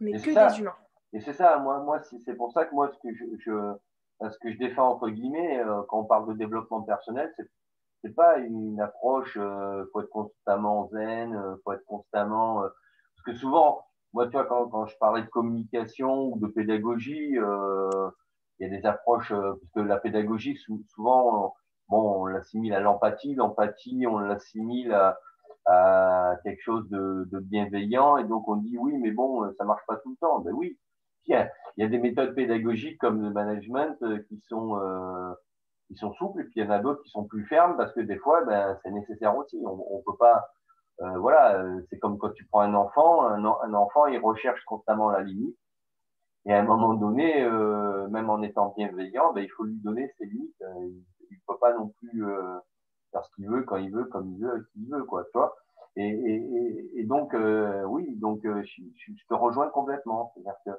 [0.00, 0.76] On n'est que des humains.
[1.12, 3.76] Et c'est ça, moi, moi c'est pour ça que moi, ce que je
[4.20, 7.48] ce que je défends entre guillemets euh, quand on parle de développement personnel, c'est
[8.02, 12.68] c'est pas une approche euh, faut être constamment zen, euh, faut être constamment euh,
[13.16, 17.38] parce que souvent moi tu vois quand, quand je parlais de communication ou de pédagogie
[17.38, 18.10] euh,
[18.58, 20.56] il y a des approches parce que la pédagogie
[20.88, 21.54] souvent
[21.88, 25.18] bon on l'assimile à l'empathie, l'empathie on l'assimile à,
[25.64, 29.84] à quelque chose de, de bienveillant et donc on dit oui mais bon ça marche
[29.86, 30.40] pas tout le temps.
[30.40, 30.78] Ben oui
[31.76, 35.32] il y a des méthodes pédagogiques comme le management euh, qui sont euh,
[35.88, 37.92] qui sont souples et puis il y en a d'autres qui sont plus fermes parce
[37.92, 39.62] que des fois ben c'est nécessaire aussi.
[39.64, 40.48] On, peut pas
[41.02, 45.22] euh, voilà c'est comme quand tu prends un enfant un, enfant il recherche constamment la
[45.22, 45.56] limite.
[46.46, 47.42] Et à un moment donné
[48.10, 50.54] même en étant bienveillant ben il faut lui donner ses limites.
[50.60, 52.58] Il, il peut pas non plus euh,
[53.12, 55.54] faire ce qu'il veut quand il veut comme il veut qu'il veut quoi tu vois.
[55.98, 56.08] Et,
[56.94, 57.34] et, donc
[57.86, 60.32] oui donc je, je, te rejoins complètement.
[60.36, 60.78] C'est à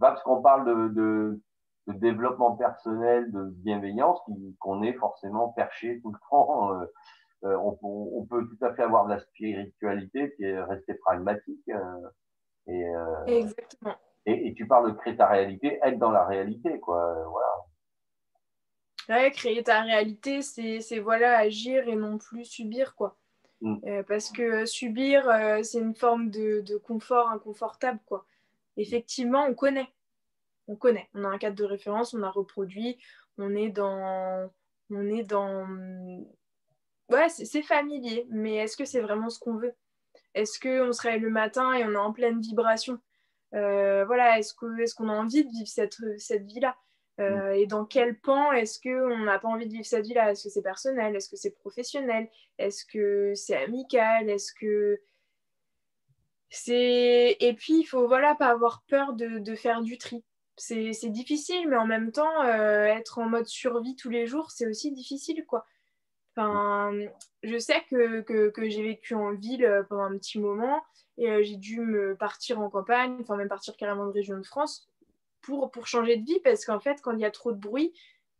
[0.00, 1.42] parce qu'on parle de, de,
[1.86, 4.18] de, développement personnel, de bienveillance,
[4.58, 6.80] qu'on est forcément perché tout le temps.
[6.80, 6.86] Euh,
[7.44, 11.70] euh, on, on, peut tout à fait avoir de la spiritualité qui est restée pragmatique.
[11.70, 13.96] Euh, et, Exactement.
[14.26, 17.14] Et, tu parles de créer ta réalité, être dans la réalité, quoi.
[17.30, 19.22] Voilà.
[19.22, 23.16] Ouais, créer ta réalité, c'est voilà, agir et non plus subir, quoi.
[23.60, 23.76] Mm.
[23.86, 28.24] Euh, parce que subir, euh, c'est une forme de, de, confort inconfortable, quoi.
[28.76, 29.88] Effectivement, on connaît.
[30.68, 31.08] On connaît.
[31.14, 32.98] On a un cadre de référence, on a reproduit,
[33.38, 34.50] on est dans.
[34.90, 35.66] On est dans.
[37.08, 39.74] Ouais, c'est familier, mais est-ce que c'est vraiment ce qu'on veut?
[40.34, 42.98] Est-ce qu'on se réveille le matin et on est en pleine vibration?
[43.54, 46.76] Euh, Voilà, est-ce qu'on est qu'on a envie de vivre cette, cette vie-là?
[47.18, 50.30] Euh, et dans quel pan est-ce qu'on n'a pas envie de vivre cette vie-là?
[50.30, 51.14] Est-ce que c'est personnel?
[51.16, 52.30] Est-ce que c'est professionnel?
[52.58, 54.30] Est-ce que c'est amical?
[54.30, 55.00] Est-ce que
[56.68, 60.24] et puis il faut voilà pas avoir peur de, faire du tri.
[60.56, 64.66] C'est difficile, mais en même temps, euh, être en mode survie tous les jours, c'est
[64.66, 65.64] aussi difficile, quoi.
[66.36, 66.92] Enfin,
[67.42, 70.82] je sais que, que, j'ai vécu en ville euh, pendant un petit moment
[71.18, 74.88] et j'ai dû me partir en campagne, enfin même partir carrément de région de France
[75.40, 77.92] pour, pour changer de vie parce qu'en fait, quand il y a trop de bruit,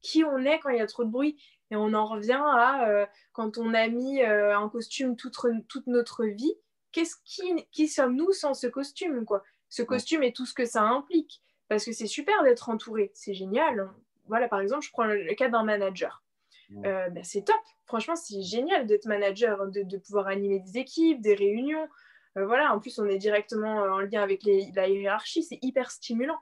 [0.03, 1.37] qui on est quand il y a trop de bruit?
[1.70, 6.25] Et on en revient à euh, quand on a mis euh, un costume toute notre
[6.25, 6.55] vie,
[6.92, 9.42] qu'est-ce qui, qui sommes-nous sans ce costume quoi?
[9.68, 11.42] Ce costume et tout ce que ça implique.
[11.68, 13.88] Parce que c'est super d'être entouré, c'est génial.
[14.26, 16.24] Voilà, par exemple, je prends le, cas d'un manager.
[16.85, 17.61] Euh, ben, c'est top.
[17.87, 21.88] Franchement, c'est génial d'être manager, de, de, pouvoir animer des équipes, des réunions.
[22.35, 26.38] voilà, en plus, on est directement en lien avec les, la hiérarchie, c'est hyper stimulant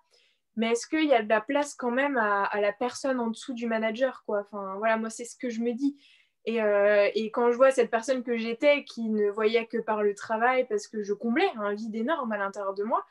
[0.58, 3.54] mais est-ce qu'il y a de la place quand même à, la personne en dessous
[3.54, 4.40] du manager quoi?
[4.40, 5.96] Enfin voilà moi c'est ce que je me dis
[6.44, 10.02] et, euh, et, quand je vois cette personne que j'étais qui ne voyait que par
[10.02, 13.04] le travail parce que je comblais un vide énorme à l'intérieur de moi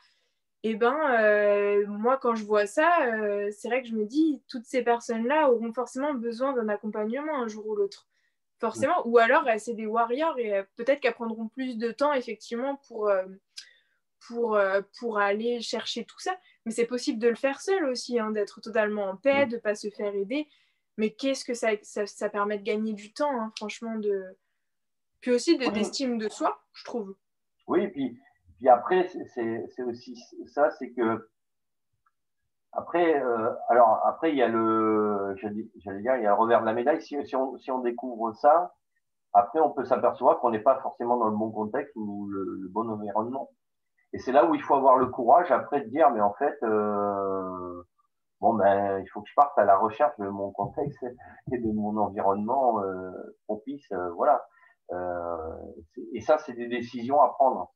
[0.64, 4.04] et eh ben euh, moi quand je vois ça euh, c'est vrai que je me
[4.04, 8.08] dis toutes ces personnes là auront forcément besoin d'un accompagnement un jour ou l'autre.
[8.60, 9.06] Forcément.
[9.06, 13.08] Ou alors c'est des warriors et peut-être qu'elles prendront plus de temps effectivement pour
[14.26, 14.58] pour,
[14.98, 16.36] pour aller chercher tout ça.
[16.66, 19.60] Mais c'est possible de le faire seul aussi, hein, d'être totalement en paix, de ne
[19.60, 20.48] pas se faire aider.
[20.98, 24.36] Mais qu'est-ce que ça, ça, permet de gagner du temps, hein, franchement, de...
[25.20, 27.14] puis aussi de, d'estime de soi, je trouve.
[27.68, 28.18] Oui, puis,
[28.58, 31.28] puis après, c'est, aussi ça, c'est que
[32.72, 36.60] après, euh, alors après, il y a le, j'allais dire, il y a le revers
[36.60, 37.00] de la médaille.
[37.00, 38.74] Si, si, on, si on découvre ça,
[39.32, 42.88] après, on peut s'apercevoir qu'on n'est pas forcément dans le bon contexte ou le bon
[42.90, 43.50] environnement.
[44.12, 46.58] Et c'est là où il faut avoir le courage après de dire, mais en fait,
[46.62, 47.82] euh,
[48.40, 51.04] bon ben, il faut que je parte à la recherche de mon contexte
[51.52, 53.10] et de mon environnement euh,
[53.46, 54.44] propice, euh, voilà.
[54.92, 55.54] Euh,
[56.14, 57.72] et ça, c'est des décisions à prendre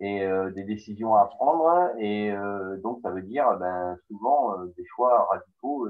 [0.00, 4.84] et euh, des décisions à prendre et euh, donc ça veut dire ben souvent des
[4.86, 5.88] choix radicaux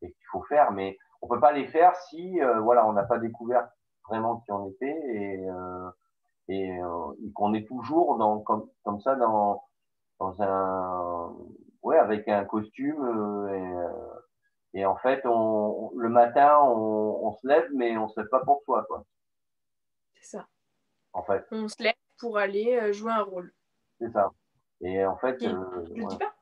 [0.00, 3.68] qu'il faut faire, mais on peut pas les faire si voilà on n'a pas découvert
[4.08, 5.46] vraiment qui on était et
[6.48, 9.62] et, euh, qu'on est toujours dans comme, comme ça dans
[10.20, 11.34] dans un
[11.84, 17.32] ouais avec un costume euh, et, euh, et, en fait on, le matin on, on,
[17.32, 19.04] se lève mais on se lève pas pour soi quoi.
[20.14, 20.48] C'est ça.
[21.12, 21.46] En fait.
[21.52, 23.52] On se lève pour aller jouer un rôle.
[24.00, 24.32] C'est ça.
[24.80, 26.34] Et en fait je dis pas.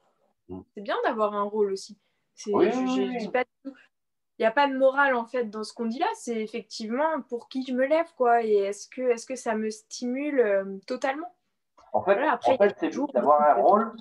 [0.48, 0.61] Mm.
[0.74, 1.98] c'est bien d'avoir un rôle aussi.
[2.35, 3.74] C'est oui, je, dis pas tout.
[4.38, 6.09] Il n'y a pas de morale en fait dans ce qu'on dit là.
[6.14, 8.42] C'est effectivement pour qui je me lève quoi.
[8.42, 11.35] Et est-ce que, est que ça me stimule euh, totalement?
[11.92, 13.92] En fait, après, en fait c'est juste d'avoir un rôle.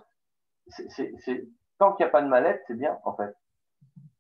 [0.67, 1.47] C'est,
[1.77, 3.35] Tant qu'il n'y a pas de mallette, c'est bien en fait.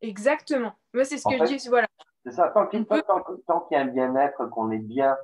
[0.01, 0.73] Exactement.
[0.93, 1.69] Moi, c'est ce que je dis.
[1.69, 1.87] Voilà.
[2.25, 2.49] C'est ça.
[2.49, 5.15] Tant qu'il, y a un bien-être, qu'on est bien.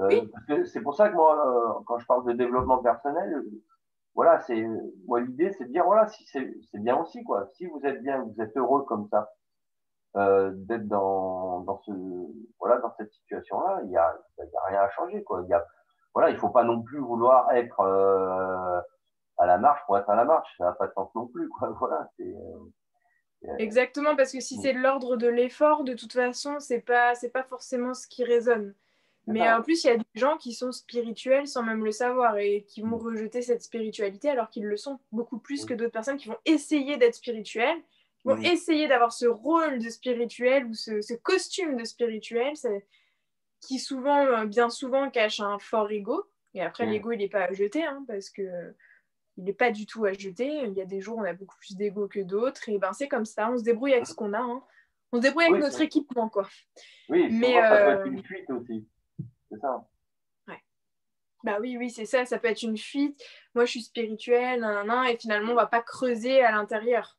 [0.00, 0.26] Euh,
[0.66, 3.42] c'est pour ça que moi, euh, quand je parle de développement personnel,
[4.14, 4.66] voilà, c'est
[5.06, 7.48] moi l'idée, c'est de dire voilà, si c'est, c'est bien aussi quoi.
[7.54, 9.30] Si vous êtes bien, vous êtes heureux comme ça
[10.16, 11.92] euh, d'être dans, dans, ce,
[12.58, 15.22] voilà, dans cette situation-là, il n'y a, y a rien à changer.
[15.22, 15.42] Quoi.
[15.44, 15.64] Il y a,
[16.14, 18.80] voilà, il faut pas non plus vouloir être euh,
[19.38, 20.48] à la marche pour être à la marche.
[20.58, 21.48] Ça n'a pas de sens non plus.
[21.48, 21.74] Quoi.
[21.78, 24.62] Voilà, euh, Exactement, parce que si mm.
[24.62, 28.74] c'est l'ordre de l'effort, de toute façon, c'est pas c'est pas forcément ce qui résonne.
[29.28, 32.38] Mais en plus, il y a des gens qui sont spirituels sans même le savoir
[32.38, 33.02] et qui vont mm.
[33.02, 35.66] rejeter cette spiritualité alors qu'ils le sont beaucoup plus mm.
[35.66, 37.78] que d'autres personnes qui vont essayer d'être spirituels
[38.24, 42.54] vont essayer d'avoir ce rôle de spirituel ou ce, costume de spirituel
[43.60, 46.24] qui souvent, euh, bien souvent, cache un fort ego.
[46.54, 48.42] Et après, l'ego, il n'est pas à jeter hein, parce que
[49.36, 50.64] il n'est pas du tout à jeter.
[50.64, 52.68] Il y a des jours où on a beaucoup plus d'ego que d'autres.
[52.68, 53.50] Et ben, c'est comme ça.
[53.50, 54.40] On se débrouille avec ce qu'on a.
[54.40, 54.62] Hein.
[55.12, 56.48] On se débrouille avec notre équipement, quoi.
[57.08, 58.88] Oui, mais ça peut être euh, une fuite aussi.
[59.50, 59.86] C'est ça.
[60.48, 60.62] Ouais.
[61.44, 62.24] Bah oui, oui, c'est ça.
[62.24, 63.22] Ça peut être une fuite.
[63.54, 64.66] Moi, je suis spirituelle,
[65.08, 67.18] et finalement, on va pas creuser à l'intérieur.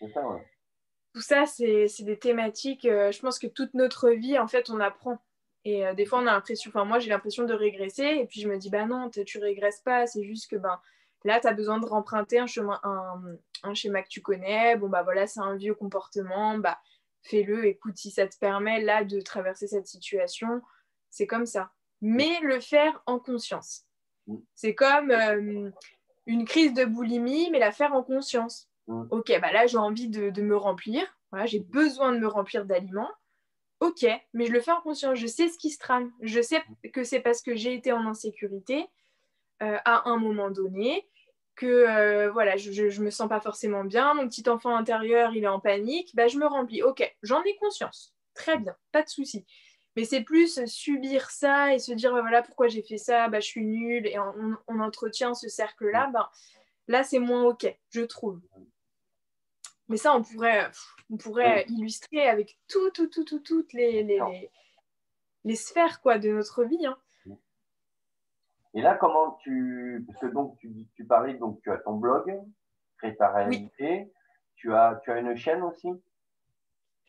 [0.00, 2.86] Tout ça, c'est des thématiques.
[2.86, 5.18] Euh, je pense que toute notre vie, en fait, on apprend.
[5.64, 8.04] Et euh, des fois, on a l'impression, enfin, moi, j'ai l'impression de régresser.
[8.04, 10.06] Et puis, je me dis, bah non, tu régresses pas.
[10.06, 10.80] C'est juste que, ben,
[11.24, 12.80] Là, tu as besoin de remprunter un, chemin,
[13.62, 14.76] un, schéma que tu connais.
[14.76, 16.58] Bon, bah voilà, c'est un vieux comportement.
[16.58, 16.78] Bah,
[17.22, 17.66] fais-le.
[17.66, 20.60] Écoute, si ça te permet là de traverser cette situation,
[21.10, 21.70] c'est comme ça.
[22.00, 23.84] Mais le faire en conscience.
[24.26, 24.36] Mm.
[24.54, 25.70] C'est comme euh,
[26.26, 28.68] une crise de boulimie, mais la faire en conscience.
[28.88, 29.04] Mm.
[29.10, 31.04] Ok, bah là, j'ai envie de, de, me remplir.
[31.30, 33.10] Voilà, j'ai besoin de me remplir d'aliments.
[33.80, 35.18] Ok, mais je le fais en conscience.
[35.18, 36.12] Je sais ce qui se trame.
[36.20, 38.86] Je sais que c'est parce que j'ai été en insécurité
[39.62, 41.08] euh, à un moment donné
[41.54, 45.44] que euh, voilà, je, je, me sens pas forcément bien, mon petit enfant intérieur, il
[45.44, 46.82] est en panique, bah, je me remplis.
[46.82, 48.14] Ok, j'en ai conscience.
[48.34, 49.44] Très bien, pas de souci.
[49.96, 53.40] Mais c'est plus subir ça et se dire, bah, voilà, pourquoi j'ai fait ça, bah,
[53.40, 56.30] je suis nulle, et on, entretient ce cercle-là, bah,
[56.88, 58.40] là, c'est moins ok, je trouve.
[59.88, 60.70] Mais ça, on pourrait,
[61.10, 64.50] on pourrait illustrer avec tout, tout, tout, tout, toutes les, les,
[65.44, 66.86] les, sphères quoi, de notre vie.
[66.86, 66.96] Hein.
[68.74, 70.04] Et là, comment tu.
[70.06, 72.32] Parce que donc, tu, tu parlais, donc tu as ton blog,
[72.98, 74.10] Crée ta réalité.
[74.54, 75.88] Tu, as, tu as une chaîne aussi?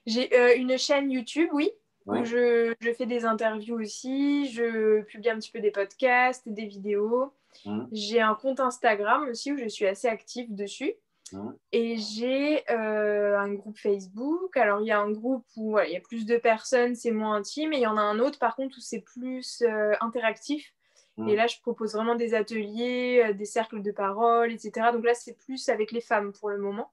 [0.05, 1.71] J'ai euh, une chaîne YouTube, oui.
[2.05, 4.51] Où je, je, fais des interviews aussi.
[4.51, 7.33] Je publie un petit peu des podcasts, des vidéos.
[7.65, 7.85] Mmh.
[7.93, 10.93] J'ai un compte Instagram aussi où je suis assez active dessus.
[11.31, 11.51] Mmh.
[11.71, 14.57] Et j'ai euh, un groupe Facebook.
[14.57, 17.35] Alors, il y a un groupe où il y a plus de personnes, c'est moins
[17.35, 17.71] intime.
[17.71, 20.73] Et il y en a un autre, par contre, où c'est plus euh, interactif.
[21.17, 21.29] Mm.
[21.29, 24.87] Et là, je propose vraiment des ateliers, euh, des cercles de parole, etc.
[24.93, 26.91] Donc là, c'est plus avec les femmes pour le moment.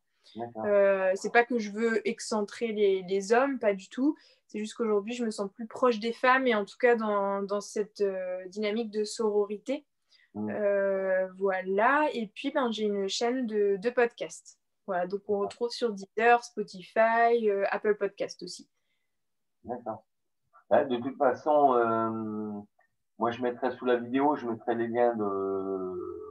[0.65, 4.17] Euh, c'est pas que je veux excentrer les, les hommes, pas du tout.
[4.47, 7.43] C'est juste qu'aujourd'hui, je me sens plus proche des femmes et en tout cas dans,
[7.43, 9.87] dans cette euh, dynamique de sororité.
[10.35, 10.51] Mm.
[10.51, 12.09] Euh, voilà.
[12.13, 14.59] Et puis, ben, j'ai une chaîne de, de podcast.
[14.87, 15.07] Voilà.
[15.07, 18.69] Donc, on retrouve sur Deezer, Spotify, Apple Podcast aussi.
[19.65, 20.05] D'accord.
[20.71, 22.67] de toute façon,
[23.21, 26.27] moi, je mettrai sous la vidéo, je mettrai les liens de,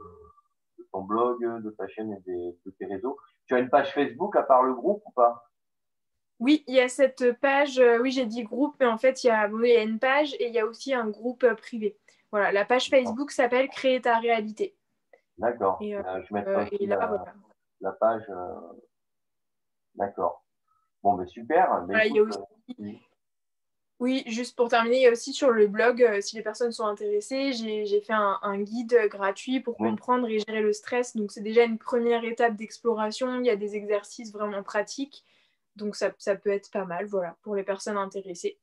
[0.92, 2.20] ton blog, de ta chaîne et
[2.66, 3.16] de tes réseaux.
[3.46, 5.48] Tu as une page Facebook à part le groupe ou pas?
[6.40, 7.78] Oui, il y a cette page.
[7.78, 10.52] Euh, oui, j'ai dit groupe, mais en fait, il y, a, une page et il
[10.52, 11.96] y a aussi un groupe euh, privé.
[12.32, 14.76] Voilà, la page Facebook s'appelle Créer ta réalité.
[15.38, 15.78] D'accord.
[15.82, 16.76] Euh, je mettrai
[17.80, 18.26] la, page.
[19.94, 20.44] D'accord.
[21.04, 21.86] Bon, mais super.
[21.88, 22.40] il y a aussi
[24.00, 26.72] oui, juste pour terminer, il y a aussi sur le blog, euh, si les personnes
[26.72, 31.14] sont intéressées, j'ai fait un, guide gratuit pour comprendre et gérer le stress.
[31.14, 33.40] Donc, c'est déjà une première étape d'exploration.
[33.40, 35.22] Il y a des exercices vraiment pratiques.
[35.76, 38.58] Donc, ça, peut être pas mal, voilà, pour les personnes intéressées.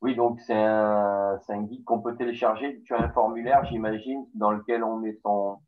[0.00, 2.82] Oui, donc c'est un, guide qu'on peut télécharger.
[2.84, 5.60] Tu as un formulaire, j'imagine, dans lequel on met son,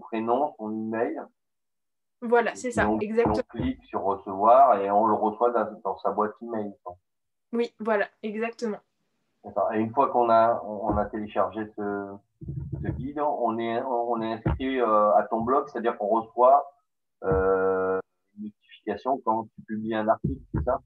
[0.00, 1.20] prénom, son email.
[2.22, 3.34] Voilà, c'est ça, exactement.
[3.34, 6.72] On clique sur recevoir et on le reçoit dans, dans sa boîte email.
[7.52, 8.78] Oui, voilà, exactement.
[9.74, 12.16] Et une fois qu'on a, on a téléchargé ce,
[12.90, 16.70] guide, on est, on est inscrit euh, à ton blog, c'est-à-dire qu'on reçoit
[17.24, 17.98] euh,
[18.36, 20.80] une notification quand tu publies un article, c'est ça?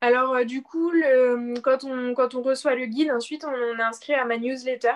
[0.00, 0.92] Alors, euh, du coup,
[1.62, 4.94] quand, on, quand on reçoit le guide, ensuite, on, est inscrit à ma newsletter.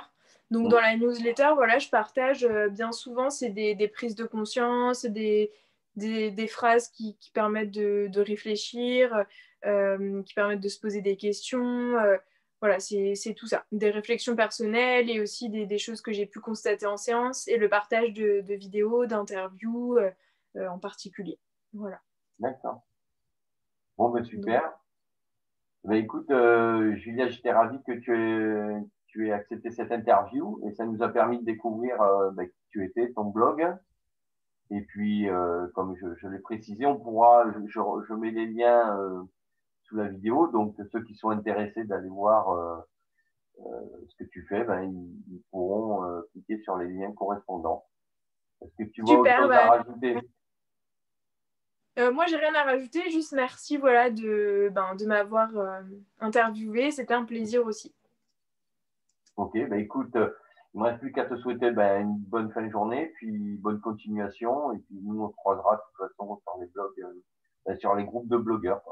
[0.51, 5.05] Donc, dans la newsletter, voilà, je partage bien souvent, c'est des, des, prises de conscience,
[5.05, 5.53] des,
[5.97, 9.25] des, des phrases qui, qui permettent de, de réfléchir,
[9.67, 11.97] euh, qui permettent de se poser des questions.
[11.99, 12.17] Euh,
[12.61, 13.65] voilà, c'est tout ça.
[13.73, 17.57] Des réflexions personnelles et aussi des, des choses que j'ai pu constater en séance et
[17.57, 21.39] le partage de, de vidéos, d'interviews euh, en particulier.
[21.73, 22.01] Voilà.
[22.39, 22.83] D'accord.
[23.97, 24.79] Bon, ben super.
[25.85, 26.29] Ben, écoute,
[26.97, 31.09] Julia, j'étais ravi que tu aies, tu aies accepté cette interview et ça nous a
[31.09, 31.97] permis de découvrir
[32.33, 33.67] ben, qui tu étais, ton blog.
[34.71, 35.29] Et puis,
[35.75, 39.27] comme je, je l'ai précisé, on pourra, je, je, mets les liens
[39.97, 40.49] la vidéo.
[40.49, 42.77] Donc, ceux qui sont intéressés d'aller voir euh,
[43.61, 47.85] euh, ce que tu fais, ben, ils, pourront euh, cliquer sur les liens correspondants.
[48.63, 50.19] Est-ce que tu vois autre chose à bah, rajouter
[52.15, 55.51] moi, j'ai rien à rajouter, juste merci voilà, de, ben, de m'avoir
[56.19, 56.91] interviewé.
[56.91, 57.95] C'était un plaisir aussi.
[59.37, 60.17] Ok, ben, écoute,
[60.75, 63.57] il ne me reste plus qu'à te souhaiter ben, une bonne fin de journée, puis
[63.57, 64.73] bonne continuation.
[64.73, 68.29] Et puis nous, on se croisera de toute façon sur les blogs, sur les groupes
[68.29, 68.83] de blogueurs.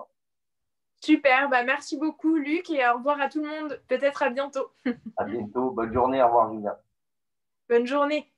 [1.00, 3.80] Super, bah merci beaucoup Luc et au revoir à tout le monde.
[3.86, 4.72] Peut-être à bientôt.
[5.16, 6.80] à bientôt, bonne journée, au revoir Julia.
[7.68, 8.32] Bonne journée.